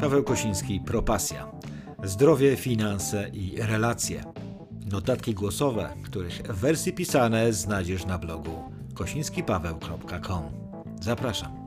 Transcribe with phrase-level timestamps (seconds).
[0.00, 1.52] Paweł Kosiński, Propasja.
[2.04, 4.24] Zdrowie, finanse i relacje.
[4.90, 8.50] Notatki głosowe, których wersje pisane znajdziesz na blogu
[8.94, 10.42] kosińskipaweł.com.
[11.00, 11.66] Zapraszam.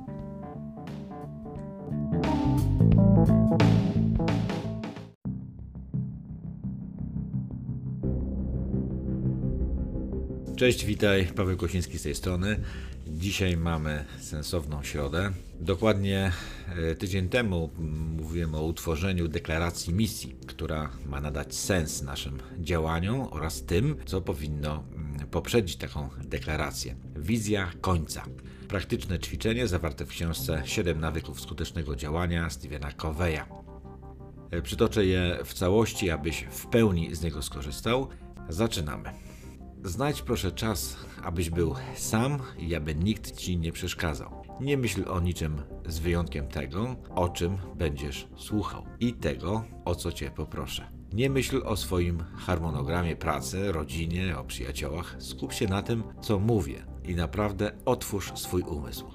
[10.56, 12.60] Cześć, witaj, Paweł Kosiński z tej strony.
[13.20, 15.32] Dzisiaj mamy sensowną środę.
[15.60, 16.32] Dokładnie
[16.92, 17.70] e, tydzień temu
[18.18, 24.84] mówiłem o utworzeniu deklaracji misji, która ma nadać sens naszym działaniom oraz tym, co powinno
[24.96, 26.96] mm, poprzedzić taką deklarację.
[27.16, 28.26] Wizja końca.
[28.68, 33.42] Praktyczne ćwiczenie zawarte w książce 7 nawyków skutecznego działania Stephena Coveya.
[34.52, 38.08] E, przytoczę je w całości, abyś w pełni z niego skorzystał.
[38.50, 39.29] Zaczynamy.
[39.84, 44.44] Znajdź proszę czas, abyś był sam i aby nikt ci nie przeszkadzał.
[44.62, 50.12] Nie myśl o niczym z wyjątkiem tego, o czym będziesz słuchał i tego, o co
[50.12, 50.92] cię poproszę.
[51.14, 55.16] Nie myśl o swoim harmonogramie pracy, rodzinie, o przyjaciołach.
[55.20, 59.06] Skup się na tym, co mówię i naprawdę otwórz swój umysł.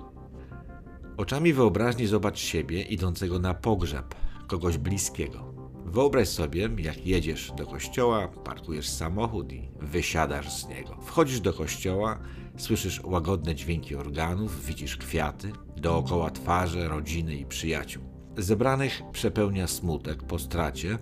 [1.16, 4.14] Oczami wyobraźni zobacz siebie idącego na pogrzeb
[4.46, 5.53] kogoś bliskiego.
[5.84, 10.96] Wyobraź sobie, jak jedziesz do kościoła, parkujesz samochód i wysiadasz z niego.
[11.02, 12.18] Wchodzisz do kościoła,
[12.56, 18.02] słyszysz łagodne dźwięki organów, widzisz kwiaty, dookoła twarze, rodziny i przyjaciół.
[18.36, 20.98] Zebranych przepełnia smutek po stracie,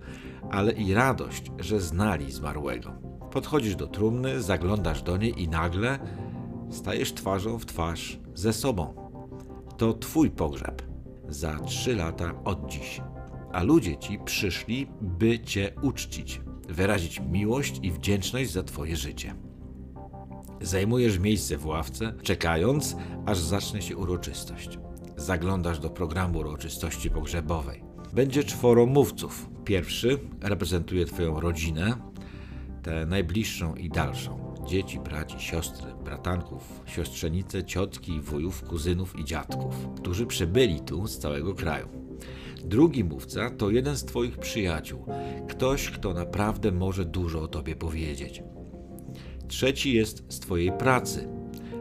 [0.50, 2.92] ale i radość, że znali zmarłego.
[3.30, 5.98] Podchodzisz do trumny, zaglądasz do niej i nagle
[6.70, 8.94] stajesz twarzą w twarz ze sobą.
[9.76, 10.82] To twój pogrzeb.
[11.28, 13.00] Za trzy lata od dziś
[13.52, 19.34] a ludzie ci przyszli, by cię uczcić, wyrazić miłość i wdzięczność za twoje życie.
[20.60, 24.78] Zajmujesz miejsce w ławce, czekając, aż zacznie się uroczystość.
[25.16, 27.84] Zaglądasz do programu uroczystości pogrzebowej.
[28.12, 29.48] Będzie czworo mówców.
[29.64, 31.96] Pierwszy reprezentuje twoją rodzinę,
[32.82, 34.54] tę najbliższą i dalszą.
[34.68, 41.54] Dzieci, braci, siostry, bratanków, siostrzenice, ciotki, wujów, kuzynów i dziadków, którzy przybyli tu z całego
[41.54, 42.01] kraju.
[42.64, 45.04] Drugi mówca to jeden z Twoich przyjaciół,
[45.48, 48.42] ktoś, kto naprawdę może dużo o Tobie powiedzieć.
[49.48, 51.28] Trzeci jest z Twojej pracy,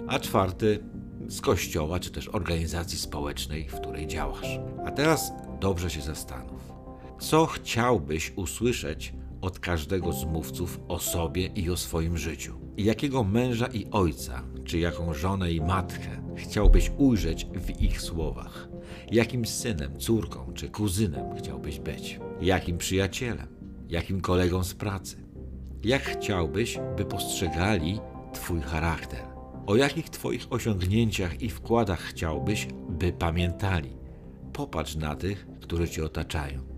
[0.07, 0.79] a czwarty
[1.27, 4.59] z kościoła czy też organizacji społecznej, w której działasz.
[4.85, 6.71] A teraz dobrze się zastanów.
[7.19, 12.59] Co chciałbyś usłyszeć od każdego z mówców o sobie i o swoim życiu?
[12.77, 18.69] Jakiego męża i ojca, czy jaką żonę i matkę chciałbyś ujrzeć w ich słowach?
[19.11, 22.19] Jakim synem, córką czy kuzynem chciałbyś być?
[22.41, 23.47] Jakim przyjacielem?
[23.89, 25.17] Jakim kolegą z pracy?
[25.83, 27.99] Jak chciałbyś, by postrzegali
[28.33, 29.23] Twój charakter?
[29.67, 33.97] O jakich Twoich osiągnięciach i wkładach chciałbyś, by pamiętali?
[34.53, 36.70] Popatrz na tych, którzy Cię otaczają.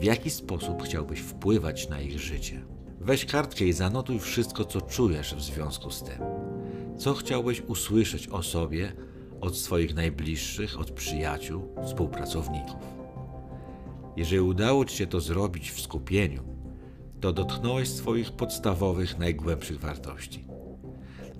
[0.00, 2.62] W jaki sposób chciałbyś wpływać na ich życie?
[3.00, 6.18] Weź kartkę i zanotuj wszystko, co czujesz w związku z tym.
[6.98, 8.92] Co chciałbyś usłyszeć o sobie
[9.40, 12.80] od swoich najbliższych, od przyjaciół, współpracowników.
[14.16, 16.42] Jeżeli udało Ci się to zrobić w skupieniu,
[17.20, 20.44] to dotknąłeś swoich podstawowych, najgłębszych wartości.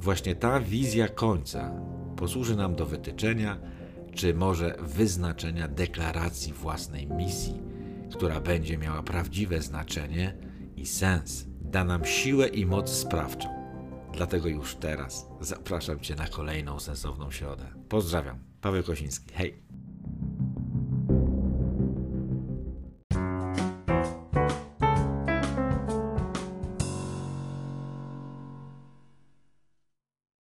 [0.01, 1.75] Właśnie ta wizja końca
[2.17, 3.59] posłuży nam do wytyczenia,
[4.15, 7.70] czy może wyznaczenia deklaracji własnej misji,
[8.13, 10.37] która będzie miała prawdziwe znaczenie
[10.77, 13.61] i sens, da nam siłę i moc sprawczą
[14.13, 17.67] Dlatego już teraz zapraszam Cię na kolejną sensowną środę.
[17.89, 18.39] Pozdrawiam.
[18.61, 19.35] Paweł Kosiński.
[19.35, 19.63] Hej!